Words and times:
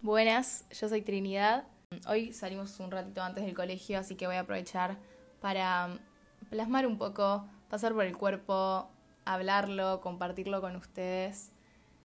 Buenas, 0.00 0.64
yo 0.70 0.88
soy 0.88 1.02
Trinidad. 1.02 1.64
Hoy 2.06 2.32
salimos 2.32 2.78
un 2.78 2.92
ratito 2.92 3.20
antes 3.20 3.44
del 3.44 3.52
colegio, 3.52 3.98
así 3.98 4.14
que 4.14 4.28
voy 4.28 4.36
a 4.36 4.40
aprovechar 4.40 4.96
para 5.40 5.98
plasmar 6.50 6.86
un 6.86 6.98
poco, 6.98 7.48
pasar 7.68 7.94
por 7.94 8.04
el 8.04 8.16
cuerpo, 8.16 8.88
hablarlo, 9.24 10.00
compartirlo 10.00 10.60
con 10.60 10.76
ustedes. 10.76 11.50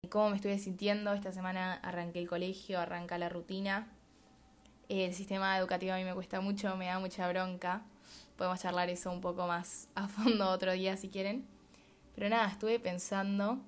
Cómo 0.10 0.32
me 0.32 0.38
estuve 0.38 0.58
sintiendo. 0.58 1.14
Esta 1.14 1.32
semana 1.32 1.76
arranqué 1.76 2.18
el 2.18 2.28
colegio, 2.28 2.80
arranca 2.80 3.20
la 3.20 3.30
rutina. 3.30 3.88
El 4.90 5.14
sistema 5.14 5.56
educativo 5.60 5.94
a 5.94 5.98
mí 5.98 6.04
me 6.04 6.16
cuesta 6.16 6.42
mucho, 6.42 6.76
me 6.76 6.88
da 6.88 6.98
mucha 6.98 7.30
bronca. 7.30 7.84
Podemos 8.38 8.60
charlar 8.60 8.90
eso 8.90 9.12
un 9.12 9.22
poco 9.22 9.46
más 9.46 9.88
a 9.94 10.08
fondo 10.08 10.50
otro 10.50 10.72
día 10.72 10.98
si 10.98 11.10
quieren. 11.10 11.46
Pero 12.16 12.28
nada, 12.28 12.48
estuve 12.48 12.80
pensando 12.80 13.60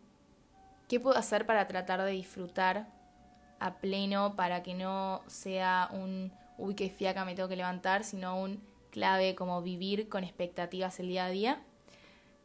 qué 0.87 0.99
puedo 0.99 1.15
hacer 1.15 1.45
para 1.45 1.67
tratar 1.67 2.01
de 2.01 2.11
disfrutar 2.11 2.94
a 3.65 3.79
pleno, 3.79 4.35
para 4.35 4.61
que 4.61 4.75
no 4.75 5.23
sea 5.27 5.89
un 5.91 6.31
uy, 6.57 6.75
qué 6.75 6.89
fiaca 6.89 7.25
me 7.25 7.35
tengo 7.35 7.49
que 7.49 7.55
levantar, 7.55 8.03
sino 8.03 8.39
un 8.39 8.61
clave 8.91 9.35
como 9.35 9.61
vivir 9.61 10.07
con 10.07 10.23
expectativas 10.23 10.99
el 10.99 11.07
día 11.07 11.25
a 11.25 11.29
día. 11.29 11.61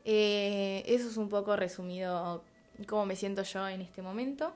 Eh, 0.04 0.82
eso 0.86 1.08
es 1.08 1.16
un 1.16 1.28
poco 1.28 1.56
resumido 1.56 2.42
cómo 2.88 3.06
me 3.06 3.16
siento 3.16 3.42
yo 3.42 3.68
en 3.68 3.82
este 3.82 4.02
momento. 4.02 4.54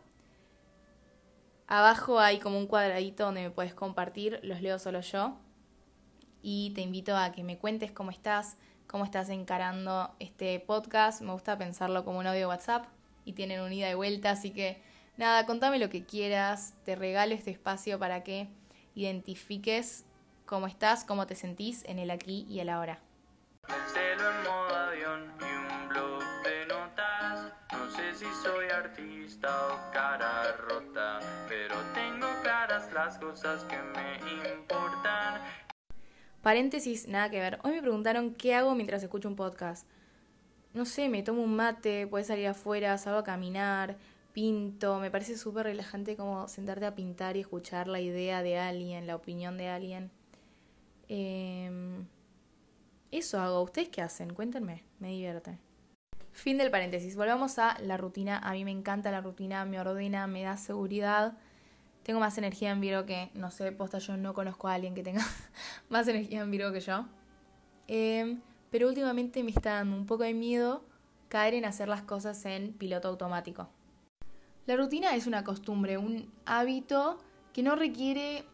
Abajo 1.66 2.18
hay 2.18 2.38
como 2.38 2.58
un 2.58 2.66
cuadradito 2.66 3.26
donde 3.26 3.42
me 3.42 3.50
puedes 3.50 3.74
compartir, 3.74 4.40
los 4.42 4.60
leo 4.60 4.78
solo 4.78 5.00
yo. 5.00 5.36
Y 6.42 6.72
te 6.74 6.82
invito 6.82 7.16
a 7.16 7.32
que 7.32 7.42
me 7.42 7.58
cuentes 7.58 7.90
cómo 7.92 8.10
estás, 8.10 8.56
cómo 8.86 9.04
estás 9.04 9.28
encarando 9.28 10.14
este 10.18 10.60
podcast. 10.60 11.22
Me 11.22 11.32
gusta 11.32 11.56
pensarlo 11.56 12.04
como 12.04 12.18
un 12.18 12.26
audio 12.26 12.48
WhatsApp 12.48 12.86
y 13.24 13.32
tienen 13.32 13.60
un 13.60 13.72
ida 13.72 13.90
y 13.90 13.94
vuelta, 13.94 14.30
así 14.30 14.50
que 14.50 14.82
nada, 15.16 15.46
contame 15.46 15.78
lo 15.78 15.88
que 15.88 16.04
quieras, 16.04 16.74
te 16.84 16.96
regalo 16.96 17.34
este 17.34 17.50
espacio 17.50 17.98
para 17.98 18.22
que 18.22 18.48
identifiques 18.94 20.04
cómo 20.46 20.66
estás, 20.66 21.04
cómo 21.04 21.26
te 21.26 21.34
sentís 21.34 21.84
en 21.86 21.98
el 21.98 22.10
aquí 22.10 22.46
y 22.48 22.60
el 22.60 22.68
ahora. 22.68 23.00
No 27.72 27.90
sé 27.90 28.14
si 28.14 28.26
soy 28.42 28.68
artista 28.68 29.66
o 29.68 29.92
cara 29.92 30.52
rota, 30.56 31.20
pero 31.48 31.76
tengo 31.94 32.26
claras 32.42 32.92
las 32.92 33.18
cosas 33.18 33.64
que 33.64 33.76
me 33.76 34.16
importan. 34.52 35.40
Paréntesis, 36.42 37.08
nada 37.08 37.30
que 37.30 37.40
ver. 37.40 37.58
Hoy 37.62 37.72
me 37.72 37.80
preguntaron 37.80 38.34
qué 38.34 38.54
hago 38.54 38.74
mientras 38.74 39.02
escucho 39.02 39.28
un 39.28 39.36
podcast. 39.36 39.88
No 40.74 40.84
sé, 40.84 41.08
me 41.08 41.22
tomo 41.22 41.42
un 41.42 41.56
mate, 41.56 42.06
puedes 42.06 42.26
salir 42.26 42.48
afuera, 42.48 42.98
salgo 42.98 43.20
a 43.20 43.24
caminar, 43.24 43.96
pinto. 44.34 45.00
Me 45.00 45.10
parece 45.10 45.38
súper 45.38 45.64
relajante 45.64 46.14
como 46.16 46.46
sentarte 46.48 46.84
a 46.84 46.94
pintar 46.94 47.38
y 47.38 47.40
escuchar 47.40 47.88
la 47.88 48.00
idea 48.00 48.42
de 48.42 48.58
alguien, 48.58 49.06
la 49.06 49.16
opinión 49.16 49.56
de 49.56 49.68
alguien. 49.68 50.10
Em, 51.08 52.06
eso 53.10 53.40
hago. 53.40 53.62
¿Ustedes 53.62 53.88
qué 53.88 54.02
hacen? 54.02 54.34
Cuéntenme, 54.34 54.84
me 54.98 55.08
divierte. 55.08 55.58
Fin 56.32 56.58
del 56.58 56.70
paréntesis. 56.70 57.16
Volvamos 57.16 57.58
a 57.58 57.78
la 57.80 57.96
rutina. 57.96 58.38
A 58.40 58.52
mí 58.52 58.66
me 58.66 58.72
encanta 58.72 59.10
la 59.10 59.22
rutina, 59.22 59.64
me 59.64 59.80
ordena, 59.80 60.26
me 60.26 60.42
da 60.42 60.58
seguridad 60.58 61.38
tengo 62.04 62.20
más 62.20 62.36
energía 62.38 62.70
en 62.70 62.80
Virgo 62.80 63.06
que, 63.06 63.30
no 63.34 63.50
sé, 63.50 63.72
posta, 63.72 63.98
yo 63.98 64.16
no 64.16 64.34
conozco 64.34 64.68
a 64.68 64.74
alguien 64.74 64.94
que 64.94 65.02
tenga 65.02 65.24
más 65.88 66.06
energía 66.06 66.42
en 66.42 66.50
Virgo 66.50 66.70
que 66.70 66.80
yo. 66.80 67.06
Em, 67.88 68.40
pero 68.70 68.88
últimamente 68.88 69.42
me 69.42 69.50
está 69.50 69.74
dando 69.74 69.96
un 69.96 70.06
poco 70.06 70.22
de 70.22 70.34
miedo 70.34 70.84
caer 71.28 71.54
en 71.54 71.64
hacer 71.64 71.88
las 71.88 72.02
cosas 72.02 72.44
en 72.44 72.74
piloto 72.74 73.08
automático. 73.08 73.68
La 74.66 74.76
rutina 74.76 75.14
es 75.14 75.26
una 75.26 75.44
costumbre, 75.44 75.98
un 75.98 76.32
hábito 76.46 77.18
que 77.52 77.62
no 77.62 77.76
requiere 77.76 78.46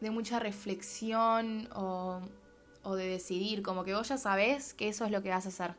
de 0.00 0.10
mucha 0.10 0.38
reflexión 0.38 1.68
o, 1.74 2.22
de 2.96 3.06
decidir, 3.06 3.62
como 3.62 3.84
que 3.84 3.94
vos 3.94 4.08
ya 4.08 4.16
sabés 4.16 4.72
que 4.72 4.88
eso 4.88 5.04
es 5.04 5.10
lo 5.10 5.22
que 5.22 5.28
vas 5.28 5.44
a 5.44 5.50
hacer. 5.50 5.74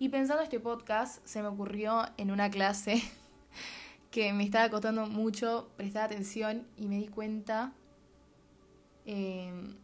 Y 0.00 0.08
pensando 0.08 0.42
este 0.42 0.58
podcast, 0.58 1.24
se 1.24 1.42
me 1.42 1.48
ocurrió 1.48 2.06
en 2.16 2.32
una 2.32 2.50
clase 2.50 3.00
que 4.10 4.32
me 4.32 4.42
estaba 4.42 4.68
costando 4.68 5.06
mucho 5.06 5.70
prestar 5.76 6.06
atención 6.06 6.66
y 6.76 6.88
me 6.88 6.96
di 6.96 7.06
cuenta. 7.06 7.72
Em, 9.06 9.76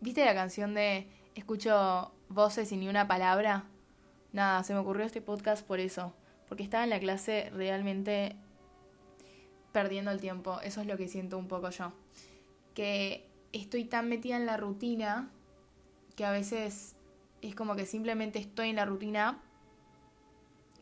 ¿Viste 0.00 0.24
la 0.24 0.34
canción 0.34 0.72
de 0.72 1.06
Escucho 1.34 2.12
voces 2.30 2.72
y 2.72 2.78
ni 2.78 2.88
una 2.88 3.06
palabra? 3.06 3.64
Nada, 4.32 4.64
se 4.64 4.72
me 4.72 4.80
ocurrió 4.80 5.04
este 5.04 5.20
podcast 5.20 5.66
por 5.66 5.80
eso. 5.80 6.14
Porque 6.50 6.62
estaba 6.62 6.84
en 6.84 6.90
la 6.90 7.00
clase 7.00 7.50
realmente 7.54 8.36
perdiendo 9.72 10.10
el 10.10 10.20
tiempo. 10.20 10.60
Eso 10.62 10.82
es 10.82 10.86
lo 10.86 10.98
que 10.98 11.08
siento 11.08 11.38
un 11.38 11.48
poco 11.48 11.70
yo. 11.70 11.94
Que 12.74 13.26
estoy 13.52 13.84
tan 13.86 14.10
metida 14.10 14.36
en 14.36 14.44
la 14.44 14.58
rutina 14.58 15.30
que 16.16 16.26
a 16.26 16.32
veces 16.32 16.96
es 17.40 17.54
como 17.54 17.76
que 17.76 17.86
simplemente 17.86 18.38
estoy 18.38 18.68
en 18.68 18.76
la 18.76 18.84
rutina 18.84 19.40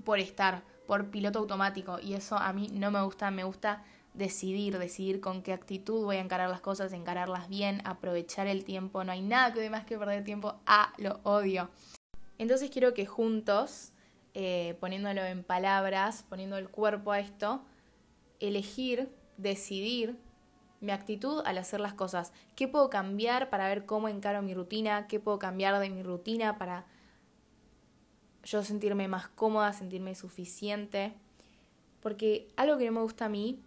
por 0.04 0.18
estar 0.18 0.64
por 0.86 1.10
piloto 1.10 1.38
automático 1.38 2.00
y 2.00 2.14
eso 2.14 2.36
a 2.36 2.52
mí 2.52 2.70
no 2.72 2.90
me 2.90 3.02
gusta, 3.02 3.30
me 3.30 3.44
gusta 3.44 3.84
decidir, 4.14 4.78
decidir 4.78 5.20
con 5.20 5.42
qué 5.42 5.52
actitud 5.52 6.04
voy 6.04 6.16
a 6.16 6.20
encarar 6.20 6.48
las 6.48 6.60
cosas, 6.60 6.92
encararlas 6.92 7.48
bien, 7.48 7.82
aprovechar 7.84 8.46
el 8.46 8.64
tiempo, 8.64 9.04
no 9.04 9.12
hay 9.12 9.20
nada 9.20 9.52
que 9.52 9.70
más 9.70 9.84
que 9.84 9.98
perder 9.98 10.24
tiempo, 10.24 10.56
a 10.66 10.92
lo 10.96 11.20
odio. 11.24 11.68
Entonces 12.38 12.70
quiero 12.70 12.94
que 12.94 13.06
juntos, 13.06 13.92
eh, 14.40 14.76
poniéndolo 14.78 15.24
en 15.24 15.42
palabras, 15.42 16.24
poniendo 16.28 16.58
el 16.58 16.68
cuerpo 16.68 17.10
a 17.10 17.18
esto, 17.18 17.64
elegir, 18.38 19.12
decidir 19.36 20.16
mi 20.80 20.92
actitud 20.92 21.42
al 21.44 21.58
hacer 21.58 21.80
las 21.80 21.94
cosas. 21.94 22.32
¿Qué 22.54 22.68
puedo 22.68 22.88
cambiar 22.88 23.50
para 23.50 23.66
ver 23.66 23.84
cómo 23.84 24.08
encaro 24.08 24.40
mi 24.42 24.54
rutina? 24.54 25.08
¿Qué 25.08 25.18
puedo 25.18 25.40
cambiar 25.40 25.76
de 25.80 25.90
mi 25.90 26.04
rutina 26.04 26.56
para 26.56 26.86
yo 28.44 28.62
sentirme 28.62 29.08
más 29.08 29.26
cómoda, 29.28 29.72
sentirme 29.72 30.14
suficiente. 30.14 31.14
Porque 32.00 32.46
algo 32.56 32.78
que 32.78 32.86
no 32.86 32.92
me 32.92 33.02
gusta 33.02 33.24
a 33.24 33.28
mí 33.28 33.60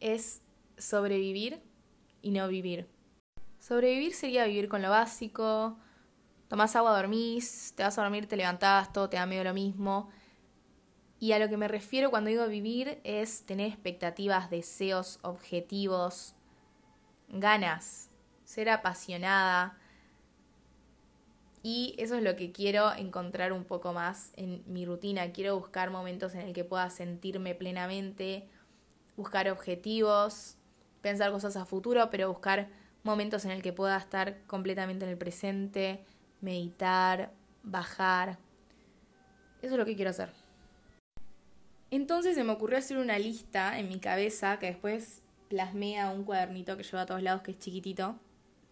es 0.00 0.42
sobrevivir 0.76 1.60
y 2.20 2.32
no 2.32 2.48
vivir. 2.48 2.88
Sobrevivir 3.60 4.12
sería 4.12 4.44
vivir 4.44 4.68
con 4.68 4.82
lo 4.82 4.90
básico, 4.90 5.78
tomás 6.48 6.74
agua, 6.76 6.96
dormís, 6.96 7.72
te 7.76 7.82
vas 7.82 7.98
a 7.98 8.02
dormir, 8.02 8.26
te 8.26 8.36
levantás, 8.36 8.92
todo 8.92 9.08
te 9.08 9.16
da 9.16 9.26
medio 9.26 9.44
lo 9.44 9.54
mismo. 9.54 10.10
Y 11.20 11.32
a 11.32 11.38
lo 11.38 11.48
que 11.48 11.56
me 11.56 11.68
refiero 11.68 12.10
cuando 12.10 12.30
digo 12.30 12.46
vivir 12.46 13.00
es 13.04 13.44
tener 13.44 13.68
expectativas, 13.68 14.50
deseos, 14.50 15.18
objetivos, 15.22 16.34
ganas, 17.28 18.10
ser 18.44 18.70
apasionada, 18.70 19.78
y 21.62 21.94
eso 21.98 22.14
es 22.14 22.22
lo 22.22 22.36
que 22.36 22.52
quiero 22.52 22.94
encontrar 22.94 23.52
un 23.52 23.64
poco 23.64 23.92
más 23.92 24.32
en 24.36 24.62
mi 24.66 24.86
rutina. 24.86 25.32
Quiero 25.32 25.58
buscar 25.58 25.90
momentos 25.90 26.34
en 26.34 26.40
el 26.42 26.52
que 26.52 26.64
pueda 26.64 26.88
sentirme 26.90 27.54
plenamente, 27.54 28.48
buscar 29.16 29.50
objetivos, 29.50 30.56
pensar 31.02 31.32
cosas 31.32 31.56
a 31.56 31.66
futuro, 31.66 32.10
pero 32.10 32.28
buscar 32.28 32.68
momentos 33.02 33.44
en 33.44 33.50
el 33.50 33.62
que 33.62 33.72
pueda 33.72 33.96
estar 33.96 34.42
completamente 34.46 35.04
en 35.04 35.10
el 35.10 35.18
presente, 35.18 36.04
meditar, 36.40 37.32
bajar. 37.62 38.38
Eso 39.62 39.74
es 39.74 39.78
lo 39.78 39.84
que 39.84 39.96
quiero 39.96 40.10
hacer. 40.10 40.30
Entonces 41.90 42.34
se 42.34 42.44
me 42.44 42.52
ocurrió 42.52 42.78
hacer 42.78 42.98
una 42.98 43.18
lista 43.18 43.78
en 43.78 43.88
mi 43.88 43.98
cabeza 43.98 44.58
que 44.58 44.66
después 44.66 45.22
plasmé 45.48 45.98
a 45.98 46.10
un 46.10 46.24
cuadernito 46.24 46.76
que 46.76 46.82
llevo 46.82 46.98
a 46.98 47.06
todos 47.06 47.22
lados 47.22 47.42
que 47.42 47.52
es 47.52 47.58
chiquitito 47.58 48.18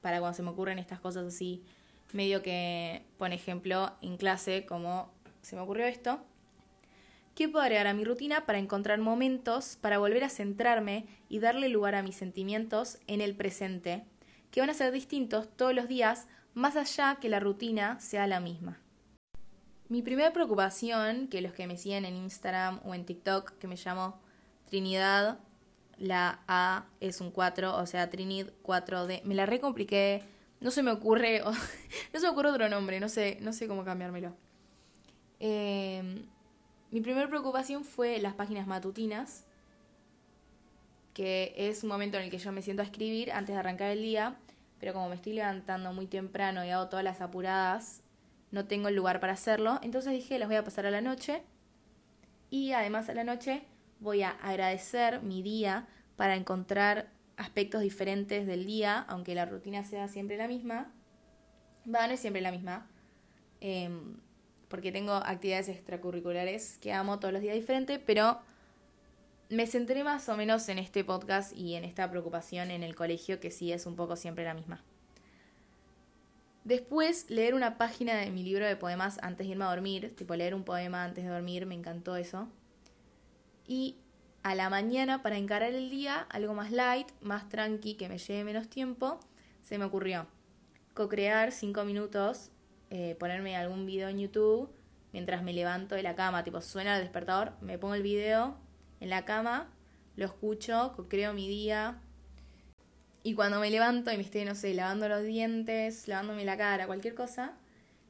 para 0.03 0.21
cuando 0.21 0.37
se 0.37 0.43
me 0.43 0.51
ocurren 0.51 0.79
estas 0.79 1.01
cosas 1.01 1.27
así 1.27 1.65
medio 2.13 2.43
que, 2.43 3.03
por 3.19 3.33
ejemplo, 3.33 3.93
en 4.03 4.17
clase, 4.17 4.67
como 4.67 5.13
se 5.43 5.57
me 5.57 5.63
ocurrió 5.63 5.87
esto, 5.87 6.21
¿qué 7.35 7.49
puedo 7.49 7.63
agregar 7.63 7.87
a 7.87 7.95
mi 7.95 8.05
rutina 8.05 8.47
para 8.47 8.59
encontrar 8.59 8.99
momentos 8.99 9.77
para 9.81 9.99
volver 9.99 10.25
a 10.25 10.29
centrarme 10.29 11.07
y 11.29 11.39
darle 11.39 11.69
lugar 11.69 11.95
a 11.95 12.03
mis 12.03 12.17
sentimientos 12.17 12.99
en 13.07 13.21
el 13.21 13.37
presente, 13.37 14.05
que 14.51 14.61
van 14.61 14.71
a 14.71 14.75
ser 14.75 14.93
distintos 14.93 15.49
todos 15.57 15.75
los 15.75 15.89
días, 15.89 16.29
más 16.57 16.75
allá 16.75 17.19
que 17.21 17.29
la 17.29 17.39
rutina 17.39 18.01
sea 18.01 18.27
la 18.27 18.41
misma? 18.41 18.81
Mi 19.89 20.03
primera 20.03 20.33
preocupación, 20.33 21.29
que 21.29 21.41
los 21.41 21.53
que 21.53 21.69
me 21.69 21.77
siguen 21.77 22.05
en 22.05 22.17
Instagram 22.17 22.81
o 22.85 22.95
en 22.95 23.07
TikTok, 23.07 23.53
que 23.59 23.69
me 23.69 23.77
llamo 23.77 24.19
Trinidad, 24.69 25.39
la 25.97 26.41
A 26.49 26.87
es 26.99 27.21
un 27.21 27.31
4, 27.31 27.77
o 27.77 27.87
sea, 27.87 28.11
Trinid 28.11 28.49
4D, 28.65 29.23
me 29.23 29.37
la 29.37 29.47
recompliqué 29.47 30.25
no 30.61 30.71
se 30.71 30.83
me 30.83 30.91
ocurre, 30.91 31.43
no 32.13 32.21
se 32.21 32.27
me 32.27 32.29
ocurre 32.29 32.51
otro 32.51 32.69
nombre, 32.69 33.01
no 33.01 33.09
sé, 33.09 33.39
no 33.41 33.53
sé 33.53 33.69
cómo 33.69 33.85
cambiármelo. 33.85 34.35
Em, 35.39 36.27
mi 36.91 37.01
primera 37.01 37.29
preocupación 37.29 37.85
fue 37.85 38.19
las 38.19 38.35
páginas 38.35 38.67
matutinas, 38.67 39.45
que 41.13 41.55
es 41.57 41.83
un 41.83 41.91
momento 41.91 42.17
en 42.17 42.25
el 42.25 42.31
que 42.31 42.39
yo 42.39 42.53
me 42.53 42.63
siento 42.63 42.83
a 42.83 42.87
escribir 42.87 43.33
antes 43.33 43.55
de 43.55 43.61
arrancar 43.61 43.91
el 43.91 44.03
día, 44.03 44.37
pero 44.79 44.93
como 44.93 45.09
me 45.09 45.15
estoy 45.15 45.33
levantando 45.33 45.93
muy 45.93 46.07
temprano 46.07 46.65
y 46.65 46.71
hago 46.71 46.89
todas 46.89 47.05
las 47.05 47.21
apuradas, 47.21 48.03
no 48.51 48.67
tengo 48.67 48.89
el 48.89 48.97
lugar 48.97 49.21
para 49.21 49.33
hacerlo, 49.33 49.81
entonces 49.83 50.13
dije 50.13 50.39
las 50.39 50.49
voy 50.49 50.57
a 50.57 50.65
pasar 50.65 50.87
a 50.87 50.91
la 50.91 51.01
noche 51.01 51.43
y 52.51 52.73
además 52.73 53.09
a 53.09 53.15
la 53.15 53.25
noche 53.25 53.65
voy 54.01 54.23
a 54.23 54.31
agradecer 54.31 55.23
mi 55.23 55.43
día 55.43 55.87
para 56.17 56.37
encontrar 56.37 57.11
aspectos 57.37 57.83
diferentes 57.83 58.47
del 58.47 58.67
día, 58.67 59.05
aunque 59.09 59.35
la 59.35 59.45
rutina 59.45 59.85
sea 59.85 60.09
siempre 60.09 60.37
la 60.37 60.49
misma. 60.49 60.93
Va, 61.93 62.07
no 62.07 62.15
es 62.15 62.21
siempre 62.21 62.41
la 62.41 62.51
misma. 62.51 62.89
Em, 63.61 64.17
porque 64.69 64.93
tengo 64.93 65.13
actividades 65.13 65.69
extracurriculares 65.69 66.79
que 66.79 66.93
amo 66.93 67.19
todos 67.19 67.33
los 67.33 67.43
días 67.43 67.55
diferentes, 67.55 68.01
pero 68.05 68.41
me 69.49 69.67
centré 69.67 70.03
más 70.03 70.29
o 70.29 70.37
menos 70.37 70.69
en 70.69 70.79
este 70.79 71.05
podcast 71.05 71.57
y 71.57 71.75
en 71.75 71.85
esta 71.85 72.11
preocupación 72.11 72.71
en 72.71 72.83
el 72.83 72.95
colegio, 72.95 73.39
que 73.41 73.51
sí 73.51 73.73
es 73.73 73.87
un 73.87 73.97
poco 73.97 74.17
siempre 74.17 74.45
la 74.45 74.55
misma. 74.55 74.83
Después, 76.65 77.31
leer 77.31 77.55
una 77.55 77.79
página 77.79 78.15
de 78.17 78.31
mi 78.31 78.43
libro 78.43 78.67
de 78.67 78.75
poemas 78.75 79.19
antes 79.23 79.47
de 79.47 79.53
irme 79.53 79.65
a 79.65 79.69
dormir, 79.69 80.15
tipo 80.17 80.35
leer 80.35 80.55
un 80.55 80.65
poema 80.65 81.05
antes 81.05 81.25
de 81.25 81.31
dormir, 81.31 81.65
me 81.65 81.77
encantó 81.77 82.17
eso. 82.17 82.49
Y 83.69 83.97
a 84.43 84.57
la 84.57 84.69
mañana, 84.69 85.23
para 85.23 85.37
encarar 85.37 85.73
el 85.73 85.91
día, 85.91 86.27
algo 86.29 86.55
más 86.55 86.73
light, 86.73 87.09
más 87.21 87.49
tranqui, 87.49 87.95
que 87.95 88.09
me 88.09 88.19
lleve 88.19 88.43
menos 88.43 88.69
tiempo, 88.69 89.21
se 89.63 89.79
me 89.79 89.85
ocurrió 89.85 90.27
co-crear 90.95 91.53
cinco 91.53 91.85
minutos, 91.85 92.51
eh, 92.91 93.17
ponerme 93.21 93.57
algún 93.57 93.87
video 93.87 94.09
en 94.09 94.19
YouTube 94.19 94.71
mientras 95.13 95.43
me 95.43 95.53
levanto 95.53 95.95
de 95.95 96.03
la 96.03 96.17
cama, 96.17 96.43
tipo 96.43 96.61
suena 96.61 96.97
el 96.97 97.03
despertador, 97.03 97.53
me 97.61 97.79
pongo 97.79 97.95
el 97.95 98.03
video 98.03 98.57
en 99.01 99.11
la 99.11 99.25
cama, 99.25 99.73
lo 100.17 100.25
escucho, 100.27 100.93
co-creo 100.97 101.33
mi 101.33 101.49
día, 101.49 102.01
y 103.27 103.35
cuando 103.35 103.59
me 103.59 103.73
levanto 103.73 104.13
y 104.13 104.17
me 104.17 104.23
estoy, 104.23 104.45
no 104.45 104.55
sé, 104.55 104.73
lavando 104.73 105.09
los 105.09 105.25
dientes, 105.25 106.07
lavándome 106.07 106.45
la 106.45 106.57
cara, 106.57 106.87
cualquier 106.87 107.17
cosa, 107.17 107.59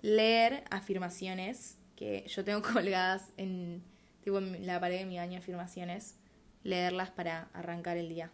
leer 0.03 0.65
afirmaciones 0.71 1.79
que 1.97 2.27
yo 2.29 2.45
tengo 2.45 2.61
colgadas 2.75 3.33
en, 3.39 3.83
tipo, 4.21 4.37
en 4.37 4.67
la 4.67 4.79
pared 4.79 4.99
de 4.99 5.07
mi 5.07 5.17
baño, 5.17 5.39
afirmaciones, 5.39 6.19
leerlas 6.65 7.09
para 7.09 7.49
arrancar 7.55 7.97
el 7.97 8.11
día. 8.11 8.31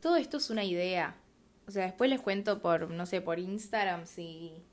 Todo 0.00 0.16
esto 0.16 0.38
es 0.38 0.50
una 0.50 0.64
idea. 0.64 1.14
O 1.68 1.70
sea, 1.70 1.84
después 1.84 2.10
les 2.10 2.20
cuento 2.20 2.60
por, 2.60 2.90
no 2.90 3.06
sé, 3.06 3.20
por 3.20 3.38
Instagram 3.38 4.06
si, 4.06 4.64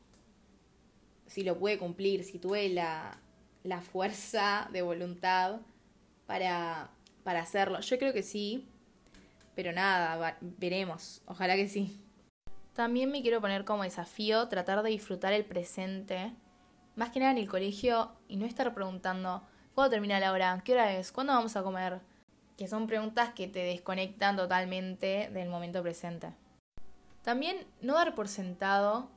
si 1.28 1.44
lo 1.44 1.60
pude 1.60 1.78
cumplir, 1.78 2.24
si 2.24 2.40
tuve 2.40 2.68
la, 2.70 3.22
la 3.62 3.82
fuerza 3.82 4.70
de 4.74 4.82
voluntad 4.82 5.60
para, 6.28 6.92
para 7.24 7.40
hacerlo. 7.40 7.80
Yo 7.80 7.98
creo 7.98 8.14
que 8.14 8.22
sí, 8.22 8.68
pero 9.56 9.72
nada, 9.72 10.38
veremos. 10.42 11.24
Ojalá 11.26 11.56
que 11.56 11.68
sí. 11.68 12.00
También 12.74 13.10
me 13.10 13.24
quiero 13.24 13.42
poner 13.42 13.66
como 13.66 13.82
desafío 13.82 14.48
tratar 14.50 14.84
de 14.84 14.92
disfrutar 14.92 15.34
el 15.34 15.46
presente. 15.46 16.32
Más 16.96 17.10
que 17.10 17.20
nada 17.20 17.32
en 17.32 17.40
el 17.40 17.50
colegio 17.50 18.12
y 18.28 18.38
no 18.38 18.46
estar 18.46 18.72
preguntando 18.76 19.42
¿cuándo 19.78 19.92
termina 19.92 20.20
la 20.20 20.32
hora? 20.32 20.60
¿Qué 20.64 20.74
hora 20.74 20.94
es? 20.94 21.12
¿Cuándo 21.12 21.34
vamos 21.34 21.56
a 21.56 21.62
comer? 21.62 22.02
Que 22.58 22.68
son 22.68 22.88
preguntas 22.88 23.34
que 23.34 23.48
te 23.48 23.60
desconectan 23.60 24.36
totalmente 24.36 25.30
del 25.32 25.50
momento 25.50 25.84
presente. 25.84 26.34
También 27.22 27.68
no 27.82 27.94
dar 27.94 28.16
por 28.16 28.28
sentado 28.28 29.12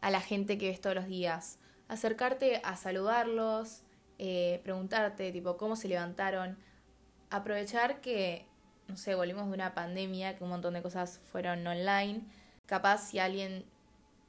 a 0.00 0.10
la 0.10 0.20
gente 0.20 0.58
que 0.58 0.68
ves 0.68 0.80
todos 0.80 0.94
los 0.94 1.06
días. 1.06 1.58
Acercarte 1.88 2.60
a 2.62 2.76
saludarlos, 2.76 3.82
eh, 4.28 4.60
preguntarte 4.62 5.32
tipo 5.32 5.56
cómo 5.56 5.76
se 5.76 5.88
levantaron. 5.88 6.58
Aprovechar 7.30 8.00
que 8.00 8.46
no 8.88 8.96
sé, 8.96 9.14
volvimos 9.14 9.46
de 9.46 9.54
una 9.54 9.74
pandemia, 9.74 10.36
que 10.36 10.44
un 10.44 10.50
montón 10.50 10.74
de 10.74 10.82
cosas 10.82 11.20
fueron 11.30 11.66
online. 11.66 12.22
Capaz 12.66 12.98
si 12.98 13.18
alguien 13.18 13.64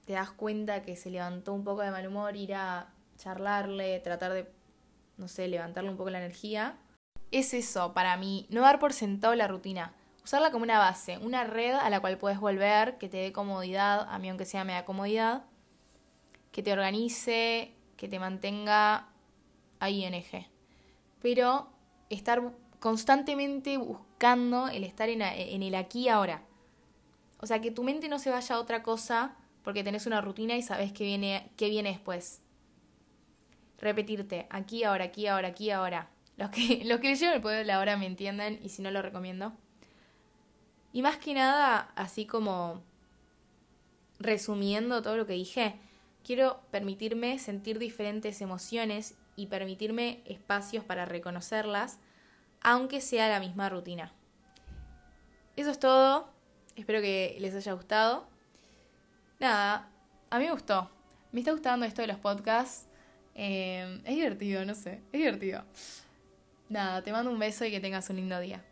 te 0.06 0.14
das 0.14 0.32
cuenta 0.32 0.82
que 0.82 0.96
se 0.96 1.10
levantó 1.10 1.54
un 1.54 1.64
poco 1.64 1.82
de 1.82 1.92
mal 1.92 2.08
humor, 2.08 2.36
ir 2.36 2.54
a 2.54 2.90
charlarle, 3.18 4.00
tratar 4.00 4.34
de, 4.34 4.50
no 5.18 5.28
sé, 5.28 5.48
levantarle 5.48 5.90
un 5.90 5.98
poco 5.98 6.10
la 6.10 6.20
energía. 6.20 6.78
Es 7.32 7.54
eso, 7.54 7.94
para 7.94 8.16
mí, 8.18 8.48
no 8.50 8.62
dar 8.62 8.80
por 8.80 8.94
sentado 8.94 9.36
la 9.36 9.48
rutina. 9.48 9.94
Usarla 10.24 10.52
como 10.52 10.64
una 10.64 10.80
base, 10.80 11.18
una 11.20 11.44
red 11.44 11.74
a 11.74 11.90
la 11.90 12.00
cual 12.00 12.18
puedes 12.18 12.40
volver, 12.40 12.98
que 12.98 13.10
te 13.10 13.18
dé 13.18 13.32
comodidad, 13.32 14.08
a 14.10 14.18
mí 14.20 14.30
aunque 14.30 14.46
sea 14.46 14.64
me 14.64 14.74
da 14.74 14.86
comodidad, 14.86 15.44
que 16.52 16.64
te 16.64 16.74
organice, 16.74 17.74
que 17.98 18.08
te 18.08 18.20
mantenga 18.20 19.10
en 19.80 20.14
eje. 20.14 20.48
Pero 21.22 21.70
estar 22.10 22.42
constantemente 22.80 23.78
buscando 23.78 24.68
el 24.68 24.84
estar 24.84 25.10
en, 25.10 25.22
el 25.22 25.76
aquí 25.76 26.02
y 26.02 26.10
ahora. 26.10 26.44
O 27.40 27.48
sea, 27.48 27.62
que 27.62 27.72
tu 27.72 27.84
mente 27.84 28.08
no 28.10 28.20
se 28.20 28.30
vaya 28.30 28.56
a 28.56 28.60
otra 28.60 28.84
cosa 28.84 29.36
porque 29.64 29.84
tenés 29.84 30.06
una 30.06 30.22
rutina 30.22 30.56
y 30.56 30.62
sabes 30.62 30.92
que 30.92 31.04
viene, 31.04 31.50
qué 31.58 31.70
viene 31.70 31.90
después. 31.90 32.42
Repetirte, 33.80 34.48
aquí, 34.50 34.84
ahora, 34.84 35.06
aquí, 35.06 35.28
ahora, 35.28 35.50
aquí, 35.50 35.72
ahora. 35.72 36.10
Los 36.38 36.50
que, 36.50 36.84
los 36.86 37.00
que 37.00 37.10
leyeron 37.10 37.36
el 37.36 37.42
poder 37.42 37.60
de 37.60 37.66
la 37.66 37.80
hora 37.80 37.98
me 37.98 38.06
entienden 38.06 38.60
y 38.64 38.70
si 38.70 38.82
no 38.82 38.92
lo 38.92 39.02
recomiendo. 39.02 39.54
Y 40.94 41.02
más 41.02 41.18
que 41.18 41.34
nada, 41.34 41.92
así 41.96 42.26
como 42.26 42.82
resumiendo 44.20 45.02
todo 45.02 45.18
lo 45.18 45.26
que 45.26 45.34
dije, 45.34 45.76
quiero 46.24 46.62
permitirme 46.72 47.38
sentir 47.38 47.80
diferentes 47.80 48.42
emociones 48.42 49.16
y 49.36 49.48
permitirme 49.48 50.22
espacios 50.26 50.84
para 50.84 51.06
reconocerlas 51.06 52.00
aunque 52.62 53.00
sea 53.00 53.30
la 53.30 53.40
misma 53.40 53.70
rutina. 53.70 54.12
Eso 55.56 55.70
es 55.70 55.80
todo. 55.80 56.30
Espero 56.76 57.00
que 57.00 57.38
les 57.40 57.54
haya 57.54 57.74
gustado. 57.74 58.28
Nada, 59.40 59.90
a 60.30 60.40
mí 60.40 60.46
me 60.46 60.52
gustó. 60.52 60.90
Me 61.32 61.42
está 61.42 61.52
gustando 61.52 61.86
esto 61.86 62.02
de 62.02 62.08
los 62.08 62.18
podcasts. 62.18 62.88
Eh, 63.36 64.02
es 64.04 64.16
divertido, 64.16 64.66
no 64.66 64.74
sé. 64.74 65.02
Es 65.12 65.20
divertido. 65.20 65.64
Nada, 66.70 67.04
te 67.04 67.12
mando 67.12 67.32
un 67.32 67.38
beso 67.38 67.66
y 67.66 67.72
que 67.72 67.80
tengas 67.80 68.10
un 68.10 68.16
lindo 68.16 68.40
día. 68.40 68.64